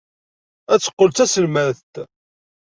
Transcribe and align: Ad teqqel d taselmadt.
Ad 0.73 0.79
teqqel 0.81 1.09
d 1.11 1.15
taselmadt. 1.15 1.93